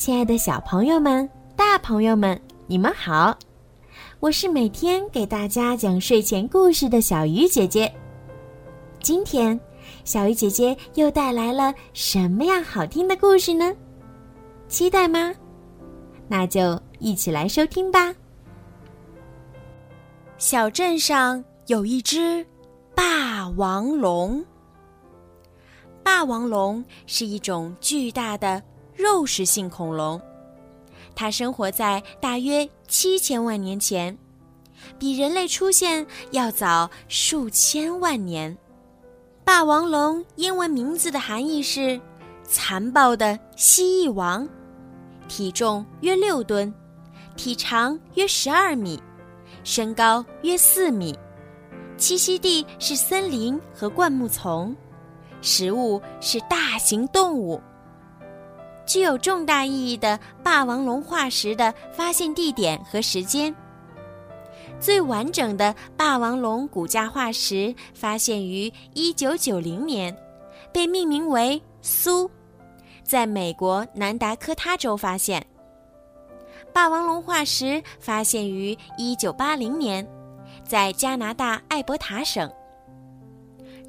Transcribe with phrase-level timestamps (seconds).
[0.00, 3.38] 亲爱的小朋友们、大朋友们，你们好！
[4.18, 7.92] 我是每天给大家讲睡前故事的小鱼姐姐。
[9.02, 9.60] 今天，
[10.06, 13.76] 小鱼姐姐又带来了什么样好听的故事呢？
[14.68, 15.34] 期待吗？
[16.28, 18.14] 那就一起来收听吧。
[20.38, 22.42] 小镇上有一只
[22.94, 24.42] 霸王龙。
[26.02, 28.62] 霸王龙是一种巨大的
[29.00, 30.20] 肉食性恐龙，
[31.14, 34.16] 它生活在大约七千万年前，
[34.98, 38.56] 比人类出现要早数千万年。
[39.42, 41.98] 霸王龙英文名字的含义是
[42.44, 44.46] “残暴的蜥蜴王”，
[45.28, 46.72] 体重约六吨，
[47.36, 49.02] 体长约十二米，
[49.64, 51.18] 身高约四米，
[51.96, 54.76] 栖息地是森林和灌木丛。
[55.40, 57.60] 食物是大型动物。
[58.90, 63.54] 具有重大意义的霸王龙化石的发现地点和时间。
[64.80, 70.16] 最完整的霸王龙骨架化石发现于1990年，
[70.72, 72.28] 被命名为苏，
[73.04, 75.40] 在美国南达科他州发现。
[76.72, 80.04] 霸王龙化石发现于1980年，
[80.64, 82.50] 在加拿大艾伯塔省。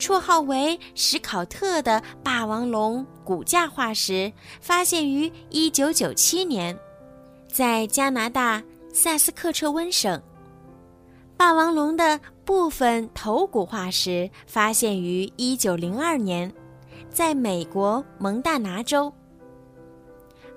[0.00, 6.76] 绰号为史考特的霸王龙骨架化石发现于1997年，
[7.46, 8.62] 在加拿大
[8.92, 10.20] 萨斯克彻温省。
[11.36, 16.52] 霸王龙的部分头骨化石发现于1902年，
[17.10, 19.12] 在美国蒙大拿州。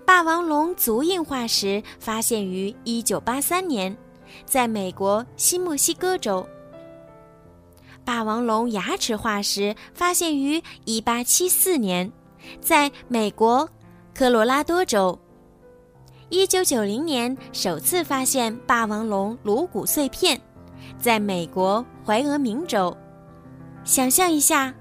[0.06, 3.98] 霸王龙足印化石发现于1983年，
[4.46, 6.48] 在美国新墨西哥州。
[8.06, 12.12] 霸王龙牙齿化石发现于1874年，
[12.60, 13.68] 在美国
[14.14, 15.18] 科罗拉多州。
[16.30, 20.40] 1990年首次发现霸王龙颅骨碎片，
[21.00, 22.96] 在美国怀俄明州。
[23.84, 24.74] 想象一下，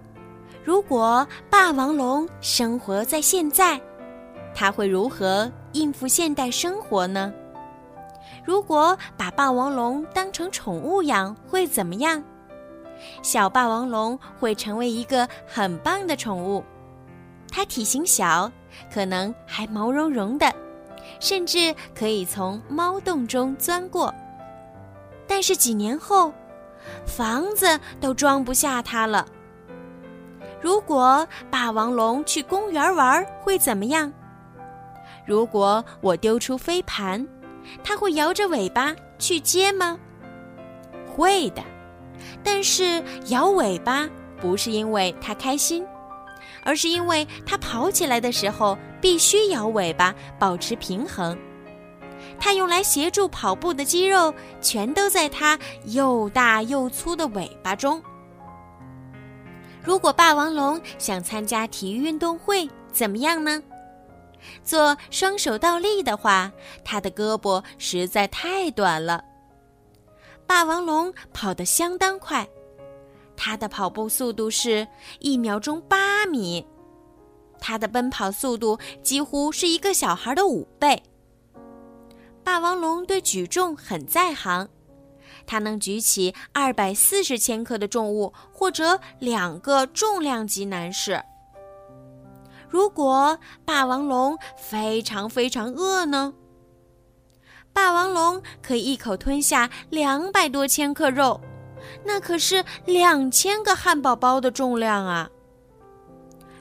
[0.64, 3.80] 如果霸王龙生活在现在，
[4.54, 7.32] 它会如何应付现代生活呢？
[8.44, 12.22] 如果把霸王龙当成宠物养，会怎么样？
[13.22, 16.64] 小霸王龙会成为一个很棒的宠物，
[17.50, 18.50] 它体型小，
[18.92, 20.52] 可能还毛茸茸的，
[21.20, 24.12] 甚至可以从猫洞中钻过。
[25.26, 26.32] 但是几年后，
[27.06, 29.26] 房子都装不下它了。
[30.60, 34.12] 如果霸王龙去公园玩，会怎么样？
[35.26, 37.26] 如果我丢出飞盘，
[37.82, 39.98] 它会摇着尾巴去接吗？
[41.14, 41.62] 会的。
[42.42, 44.08] 但是摇尾巴
[44.40, 45.84] 不是因为它开心，
[46.64, 51.36] 而是因为它跑起来的时候必须摇尾巴保持平衡。
[52.38, 58.02] 它用来协助跑步的肌肉全都在它又大又粗的尾巴中。
[59.82, 63.60] 如果霸王龙想参加体育运动会，怎么样呢？
[64.64, 66.50] 做双手倒立的话，
[66.84, 69.22] 它的胳膊实在太短了。
[70.46, 72.48] 霸王龙跑得相当快，
[73.36, 74.86] 它的跑步速度是
[75.18, 76.66] 一秒钟八米，
[77.58, 81.02] 它的奔跑速度几乎是一个小孩的五倍。
[82.44, 84.68] 霸王龙对举重很在行，
[85.46, 91.22] 它能举起二百四十千克的重物或者两个重量级男士。
[92.68, 96.34] 如果霸王龙非常非常饿呢？
[97.72, 101.40] 霸王龙可以一口吞下两百多千克肉，
[102.04, 105.28] 那可是两千个汉堡包的重量啊！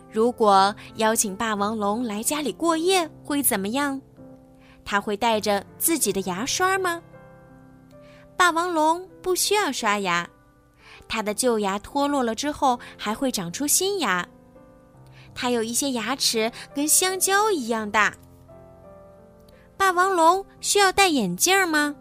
[0.09, 4.01] 如果邀请霸王龙来家里过夜，会怎么样？
[4.83, 7.01] 他会带着自己的牙刷吗？
[8.35, 10.27] 霸王龙不需要刷牙，
[11.07, 14.27] 它的旧牙脱落了之后还会长出新牙。
[15.35, 18.13] 它有一些牙齿跟香蕉一样大。
[19.81, 21.95] 霸王龙需要戴眼镜吗？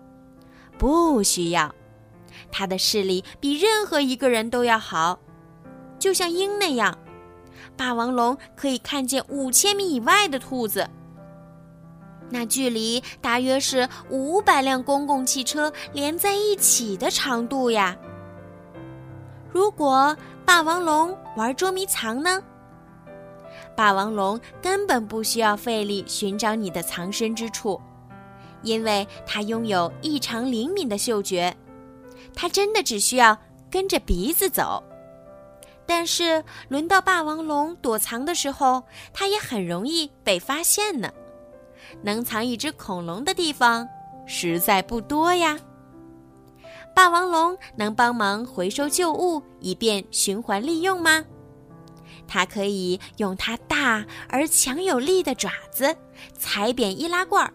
[0.76, 1.74] 不需要，
[2.52, 5.18] 它的视力比任何一个人都要好，
[5.98, 6.98] 就像鹰那样。
[7.78, 10.86] 霸王龙可以看见五千米以外的兔子，
[12.28, 17.96] 那距离大约是五百辆公共汽车连在一起的长度呀。
[19.50, 22.42] 如果霸王龙玩捉迷藏呢？
[23.76, 27.80] 霸王龙根本不需要费力寻找你的藏身之处，
[28.62, 31.56] 因为它拥有异常灵敏的嗅觉，
[32.34, 33.36] 它真的只需要
[33.70, 34.82] 跟着鼻子走。
[35.86, 38.82] 但是轮到霸王龙躲藏的时候，
[39.12, 41.10] 它也很容易被发现呢。
[42.02, 43.88] 能藏一只恐龙的地方
[44.26, 45.58] 实在不多呀。
[46.94, 51.24] 霸王龙能帮忙回收旧物，以便循环利用吗？
[52.32, 55.94] 它可以用它大而强有力的爪子
[56.38, 57.52] 踩扁易拉罐儿。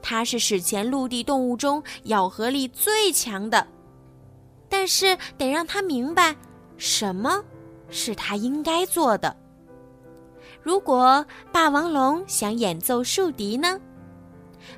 [0.00, 3.66] 它是史前陆地动物中咬合力最强的，
[4.68, 6.36] 但是得让它明白，
[6.76, 7.42] 什么
[7.90, 9.36] 是它应该做的。
[10.62, 13.80] 如果霸王龙想演奏竖笛呢？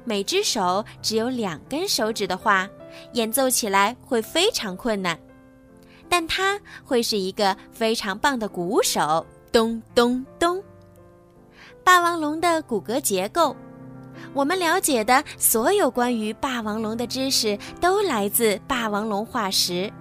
[0.02, 2.66] 每只手只有两根手指的话，
[3.12, 5.18] 演奏起来会非常困难。
[6.16, 9.26] 但它会是一个非常棒的鼓手。
[9.50, 10.62] 咚咚咚！
[11.82, 13.56] 霸王龙的骨骼结构，
[14.32, 19.92] 我们了解的所有关于霸王龙的知识都来自霸王龙化石。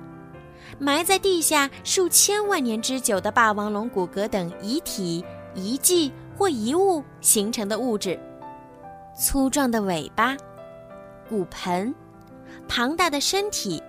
[0.77, 5.25] 埋在地下数千万年之久的霸王龙骨骼等遗体、
[5.56, 8.19] 遗迹或遗物形成的物质。
[9.18, 10.38] 粗壮的尾巴，
[11.27, 11.92] 骨盆，
[12.68, 13.81] 庞大的身体，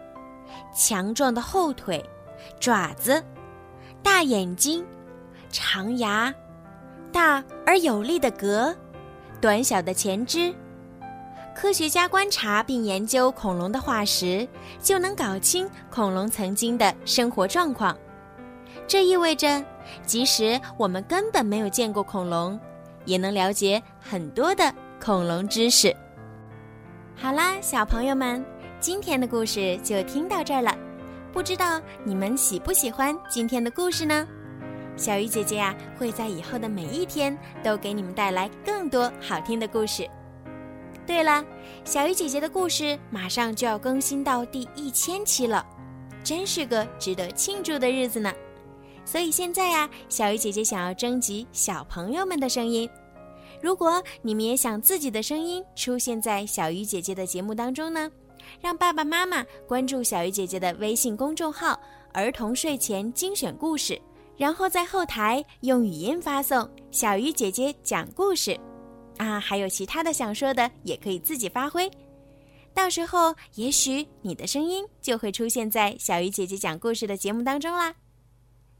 [0.75, 2.03] 强壮的后腿，
[2.59, 3.23] 爪子，
[4.03, 4.85] 大眼睛，
[5.51, 6.35] 长牙，
[7.13, 8.75] 大而有力的膈，
[9.41, 10.55] 短小的前肢。
[11.55, 14.47] 科学家观察并研究恐龙的化石，
[14.83, 17.97] 就能搞清恐龙曾经的生活状况。
[18.87, 19.65] 这意味着，
[20.05, 22.59] 即使我们根本没有见过恐龙，
[23.05, 24.75] 也能了解很多的。
[25.05, 25.95] 恐龙知识，
[27.15, 28.43] 好啦，小朋友们，
[28.81, 30.75] 今天的故事就听到这儿了。
[31.35, 34.25] 不知道你们喜不喜欢今天的故事呢？
[34.97, 40.09] 小鱼姐姐呀，会在以后的每一天都给你们带来更多好听的故事。
[41.05, 41.45] 对了，
[41.85, 45.67] 小鱼姐姐的故事马上就要更新到第一千期了，
[46.23, 48.33] 真是个值得庆祝的日子呢。
[49.05, 52.89] 所以现在呀，小鱼姐姐想要征集小朋友们的声音。
[53.61, 58.09] 如果你们也想自己的声音出现在小鱼姐姐的节目当中呢，
[58.61, 61.79] 让爸爸妈妈关注小鱼姐姐的微信公众号
[62.13, 64.01] “儿童睡前精选故事”，
[64.37, 68.59] 然后在后台用语音发送“小鱼姐姐讲故事”，
[69.19, 71.91] 啊，还有其他的想说的也可以自己发挥，
[72.73, 77.95] 到时候也许你的声音就会出现在小鱼姐姐讲故事的节目当中啦。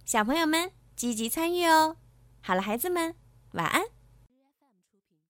[0.05, 1.97] 小朋友们积极参与哦！
[2.43, 3.15] 好了，孩子们，
[3.53, 3.94] 晚安。